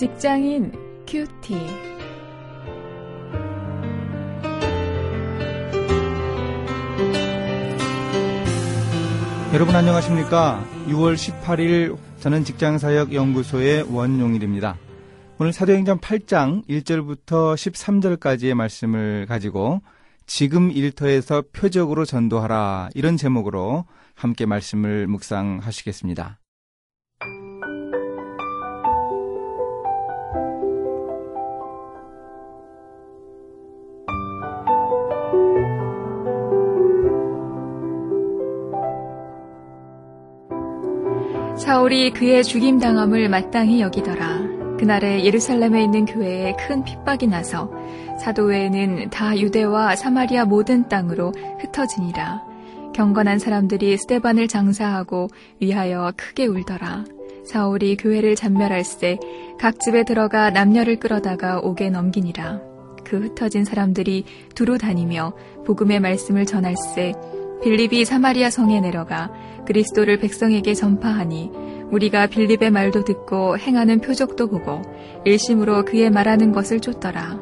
[0.00, 0.72] 직장인
[1.06, 1.54] 큐티.
[9.52, 10.64] 여러분 안녕하십니까?
[10.86, 14.78] 6월 18일 저는 직장사역 연구소의 원용일입니다.
[15.38, 19.82] 오늘 사도행전 8장 1절부터 13절까지의 말씀을 가지고
[20.24, 26.39] 지금 일터에서 표적으로 전도하라 이런 제목으로 함께 말씀을 묵상하시겠습니다.
[41.70, 44.40] 사울이 그의 죽임당함을 마땅히 여기더라.
[44.76, 47.70] 그날에 예루살렘에 있는 교회에 큰 핍박이 나서
[48.18, 52.42] 사도 외에는 다 유대와 사마리아 모든 땅으로 흩어지니라.
[52.92, 55.28] 경건한 사람들이 스테반을 장사하고
[55.60, 57.04] 위하여 크게 울더라.
[57.46, 59.20] 사울이 교회를 잔멸할세
[59.60, 62.60] 각 집에 들어가 남녀를 끌어다가 옥에 넘기니라.
[63.04, 64.24] 그 흩어진 사람들이
[64.56, 65.34] 두루 다니며
[65.66, 67.12] 복음의 말씀을 전할세
[67.62, 69.30] 빌립이 사마리아 성에 내려가
[69.70, 71.52] 그리스도를 백성에게 전파하니
[71.92, 74.82] 우리가 빌립의 말도 듣고 행하는 표적도 보고
[75.24, 77.38] 일심으로 그의 말하는 것을 쫓더라.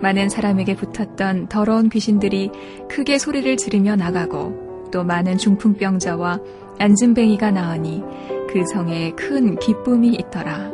[0.00, 2.50] 많은 사람에게 붙었던 더러운 귀신들이
[2.88, 6.40] 크게 소리를 지르며 나가고 또 많은 중풍병자와
[6.78, 8.02] 안진뱅이가 나으니
[8.48, 10.72] 그 성에 큰 기쁨이 있더라.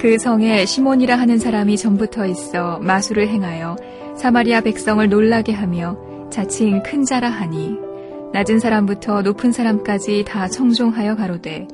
[0.00, 3.76] 그 성에 시몬이라 하는 사람이 전부터 있어 마술을 행하여
[4.16, 5.96] 사마리아 백성을 놀라게 하며
[6.28, 7.87] 자칭 큰 자라 하니
[8.32, 11.66] 낮은 사람부터 높은 사람까지 다 청종하여 가로되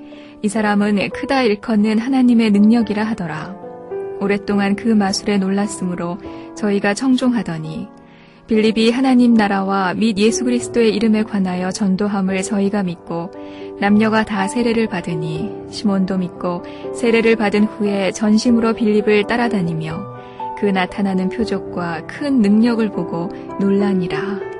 [0.43, 3.57] 이 사람은 크다 일컫는 하나님의 능력이라 하더라.
[4.21, 6.19] 오랫동안 그 마술에 놀랐으므로
[6.57, 7.89] 저희가 청종하더니
[8.47, 13.31] 빌립이 하나님 나라와 및 예수 그리스도의 이름에 관하여 전도함을 저희가 믿고
[13.81, 16.63] 남녀가 다 세례를 받으니 시몬도 믿고
[16.95, 20.15] 세례를 받은 후에 전심으로 빌립을 따라다니며
[20.59, 23.29] 그 나타나는 표적과 큰 능력을 보고
[23.61, 24.54] 놀라니라.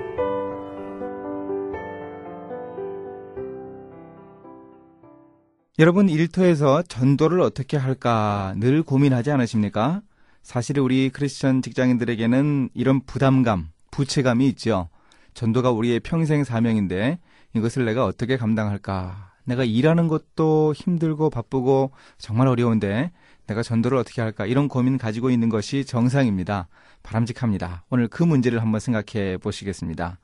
[5.81, 10.03] 여러분 일터에서 전도를 어떻게 할까 늘 고민하지 않으십니까?
[10.41, 14.89] 사실 우리 크리스천 직장인들에게는 이런 부담감, 부채감이 있죠.
[15.33, 17.19] 전도가 우리의 평생 사명인데
[17.57, 19.33] 이것을 내가 어떻게 감당할까?
[19.43, 23.11] 내가 일하는 것도 힘들고 바쁘고 정말 어려운데
[23.49, 24.47] 내가 전도를 어떻게 할까?
[24.47, 26.69] 이런 고민 가지고 있는 것이 정상입니다.
[27.03, 27.85] 바람직합니다.
[27.91, 30.21] 오늘 그 문제를 한번 생각해 보시겠습니다.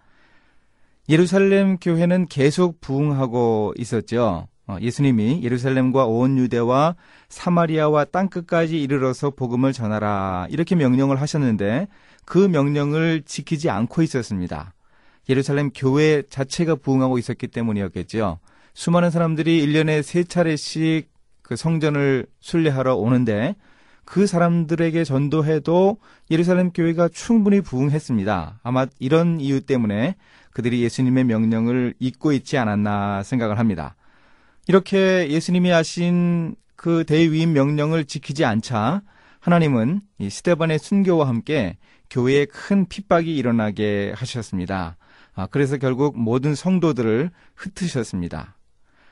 [1.09, 4.47] 예루살렘 교회는 계속 부흥하고 있었죠.
[4.70, 6.94] 어, 예수님이 예루살렘과 온 유대와
[7.28, 11.88] 사마리아와 땅끝까지 이르러서 복음을 전하라 이렇게 명령을 하셨는데
[12.25, 14.72] 그 명령을 지키지 않고 있었습니다.
[15.28, 18.38] 예루살렘 교회 자체가 부흥하고 있었기 때문이었겠죠.
[18.75, 21.10] 수많은 사람들이 1년에 세 차례씩
[21.42, 23.56] 그 성전을 순례하러 오는데
[24.04, 25.98] 그 사람들에게 전도해도
[26.31, 28.60] 예루살렘 교회가 충분히 부흥했습니다.
[28.62, 30.14] 아마 이런 이유 때문에
[30.52, 33.97] 그들이 예수님의 명령을 잊고 있지 않았나 생각을 합니다.
[34.70, 39.03] 이렇게 예수님이 하신 그 대위임 명령을 지키지 않자
[39.41, 41.76] 하나님은 이 스테반의 순교와 함께
[42.08, 44.97] 교회에 큰 핍박이 일어나게 하셨습니다.
[45.34, 48.56] 아, 그래서 결국 모든 성도들을 흩으셨습니다.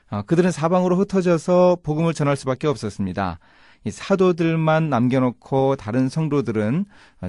[0.09, 3.39] 아, 그들은 사방으로 흩어져서 복음을 전할 수밖에 없었습니다.
[3.83, 6.85] 이 사도들만 남겨놓고 다른 성도들은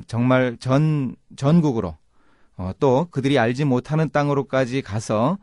[0.07, 1.97] 정말 전 전국으로
[2.57, 5.37] 어, 또 그들이 알지 못하는 땅으로까지 가서 어,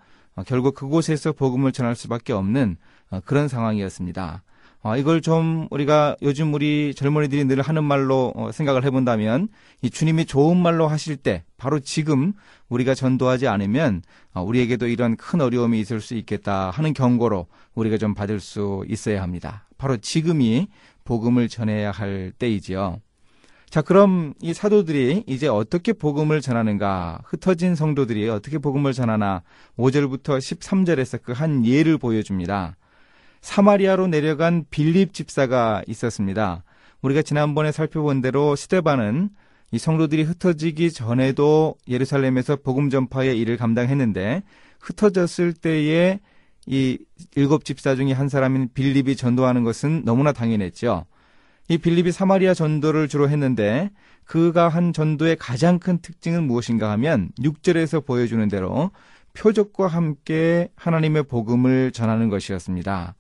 [0.46, 2.78] 결국 그곳에서 복음을 전할 수밖에 없는
[3.10, 4.44] 어, 그런 상황이었습니다.
[4.84, 9.50] 어, 이걸 좀 우리가 요즘 우리 젊은이들이 늘 하는 말로 생각을 해본다면
[9.82, 12.34] 이 주님이 좋은 말로 하실 때 바로 지금
[12.70, 14.04] 우리가 전도하지 않으면
[14.36, 19.68] 우리에게도 이런 큰 어려움이 있을 수 있겠다 하는 경고로 우리가 좀 받을 수 있어야 합니다.
[19.78, 20.68] 바로 지금이
[21.04, 23.00] 복음을 전해야 할 때이지요.
[23.70, 27.20] 자, 그럼 이 사도들이 이제 어떻게 복음을 전하는가?
[27.26, 29.44] 흩어진 성도들이 어떻게 복음을 전하나?
[29.78, 32.78] 5절부터 13절에서 그 한 예를 보여줍니다.
[33.42, 36.64] 사마리아로 내려간 빌립 집사가 있었습니다.
[37.02, 39.30] 우리가 지난번에 살펴본 대로 스테반은
[39.72, 44.44] 이 성도들이 흩어지기 전에도 예루살렘에서 복음 전파의 일을 감당했는데
[44.80, 46.20] 흩어졌을 때에
[46.66, 46.98] 이
[47.36, 51.06] 일곱 집사 중에 한 사람인 빌립이 전도하는 것은 너무나 당연했죠.
[51.70, 53.92] 이 빌립이 사마리아 전도를 주로 했는데
[54.24, 58.92] 그가 한 전도의 가장 큰 특징은 무엇인가 하면 6절에서 보여주는 대로
[59.34, 63.16] 표적과 함께 하나님의 복음을 전하는 것이었습니다.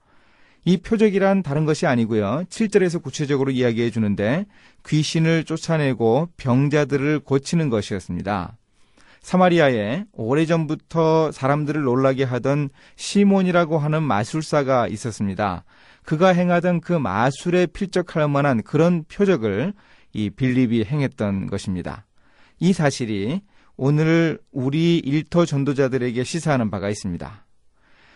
[0.66, 2.44] 이 표적이란 다른 것이 아니고요.
[2.50, 4.46] 7절에서 구체적으로 이야기해 주는데
[4.86, 8.58] 귀신을 쫓아내고 병자들을 고치는 것이었습니다.
[9.22, 15.64] 사마리아에 오래전부터 사람들을 놀라게 하던 시몬이라고 하는 마술사가 있었습니다.
[16.04, 19.74] 그가 행하던 그 마술에 필적할 만한 그런 표적을
[20.14, 22.06] 이 빌립이 행했던 것입니다.
[22.60, 23.42] 이 사실이
[23.76, 27.46] 오늘 우리 일터 전도자들에게 시사하는 바가 있습니다.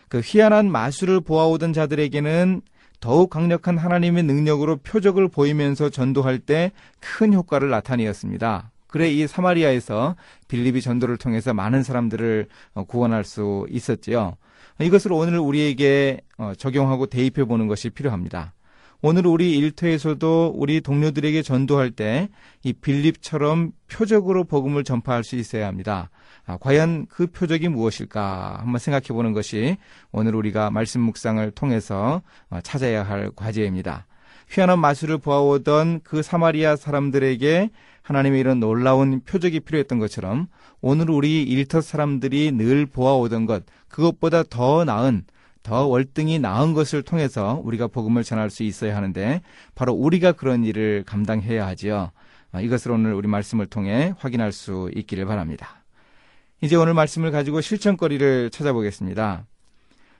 [0.07, 2.61] 그 희한한 마술을 보아오던 자들에게는
[2.99, 8.71] 더욱 강력한 하나님의 능력으로 표적을 보이면서 전도할 때 큰 효과를 나타내었습니다.
[8.91, 10.15] 그래 이 사마리아에서
[10.47, 14.37] 빌립이 전도를 통해서 많은 사람들을 어, 구원할 수 있었지요.
[14.79, 18.53] 이것을 오늘 우리에게 어, 적용하고 대입해 보는 것이 필요합니다.
[19.01, 22.29] 오늘 우리 일터에서도 우리 동료들에게 전도할 때
[22.63, 26.09] 이 빌립처럼 표적으로 복음을 전파할 수 있어야 합니다.
[26.45, 29.77] 아, 과연 그 표적이 무엇일까 한번 생각해 보는 것이
[30.11, 34.05] 오늘 우리가 말씀 묵상을 통해서 어, 찾아야 할 과제입니다.
[34.49, 37.69] 희한한 마술을 보아오던 그 사마리아 사람들에게
[38.01, 40.47] 하나님의 이런 놀라운 표적이 필요했던 것처럼
[40.81, 45.23] 오늘 우리 일터 사람들이 늘 보아오던 것 그것보다 더 나은
[45.63, 49.41] 더 월등히 나은 것을 통해서 우리가 복음을 전할 수 있어야 하는데
[49.75, 52.11] 바로 우리가 그런 일을 감당해야 하지요.
[52.51, 55.83] 아, 이것을 오늘 우리 말씀을 통해 확인할 수 있기를 바랍니다.
[56.61, 59.45] 이제 오늘 말씀을 가지고 실천거리를 찾아보겠습니다.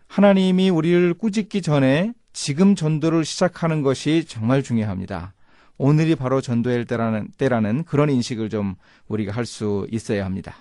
[0.07, 5.34] 하나님이 우리를 꾸짖기 전에 지금 전도를 시작하는 것이 정말 중요합니다.
[5.81, 8.75] 오늘이 바로 전도의 때라는, 때라는 그런 인식을 좀
[9.07, 10.56] 우리가 할 수 있어야 합니다.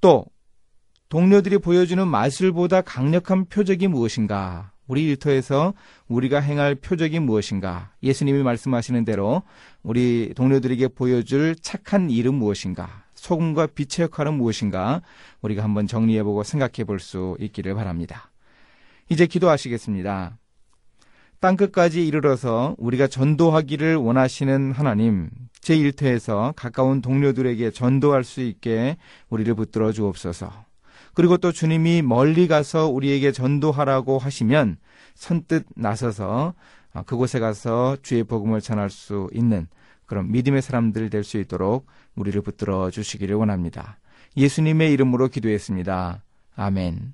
[0.00, 0.24] 또
[1.10, 4.72] 동료들이 보여주는 마술보다 강력한 표적이 무엇인가?
[4.86, 5.74] 우리 일터에서
[6.08, 7.92] 우리가 행할 표적이 무엇인가?
[8.02, 9.42] 예수님이 말씀하시는 대로
[9.82, 13.04] 우리 동료들에게 보여줄 착한 일은 무엇인가?
[13.14, 15.02] 소금과 빛의 역할은 무엇인가?
[15.42, 18.30] 우리가 한번 정리해보고 생각해 볼 수 있기를 바랍니다.
[19.10, 20.38] 이제 기도하시겠습니다.
[21.44, 25.28] 땅끝까지 이르러서 우리가 전도하기를 원하시는 하나님,
[25.60, 28.96] 제 일터에서 가까운 동료들에게 전도할 수 있게
[29.28, 30.50] 우리를 붙들어 주옵소서.
[31.12, 34.78] 그리고 또 주님이 멀리 가서 우리에게 전도하라고 하시면
[35.16, 36.54] 선뜻 나서서
[37.04, 39.66] 그곳에 가서 주의 복음을 전할 수 있는
[40.06, 43.98] 그런 믿음의 사람들 될 수 있도록 우리를 붙들어 주시기를 원합니다.
[44.38, 46.24] 예수님의 이름으로 기도했습니다.
[46.56, 47.12] 아멘.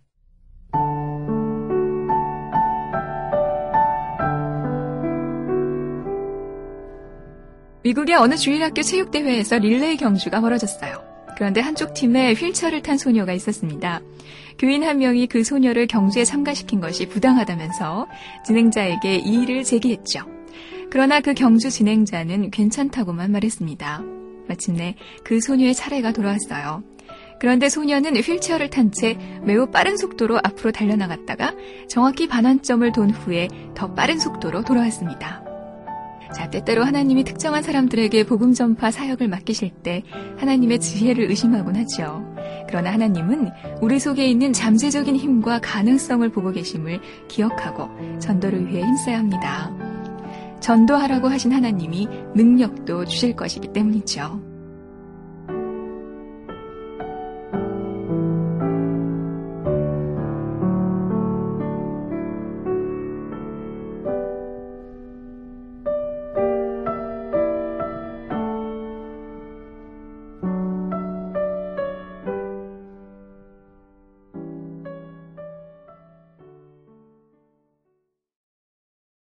[7.82, 11.02] 미국의 어느 주일학교 체육대회에서 릴레이 경주가 벌어졌어요.
[11.36, 14.00] 그런데 한쪽 팀에 휠체어를 탄 소녀가 있었습니다.
[14.58, 18.06] 교인 한 명이 그 소녀를 경주에 참가시킨 것이 부당하다면서
[18.44, 20.20] 진행자에게 이의를 제기했죠.
[20.90, 24.02] 그러나 그 경주 진행자는 괜찮다고만 말했습니다.
[24.48, 26.82] 마침내 그 소녀의 차례가 돌아왔어요.
[27.40, 31.54] 그런데 소녀는 휠체어를 탄 채 매우 빠른 속도로 앞으로 달려나갔다가
[31.88, 35.49] 정확히 반환점을 돈 후에 더 빠른 속도로 돌아왔습니다.
[36.34, 40.02] 자, 때때로 하나님이 특정한 사람들에게 복음 전파 사역을 맡기실 때
[40.38, 42.24] 하나님의 지혜를 의심하곤 하죠.
[42.68, 43.50] 그러나 하나님은
[43.80, 47.88] 우리 속에 있는 잠재적인 힘과 가능성을 보고 계심을 기억하고
[48.20, 49.74] 전도를 위해 힘써야 합니다.
[50.60, 54.49] 전도하라고 하신 하나님이 능력도 주실 것이기 때문이죠.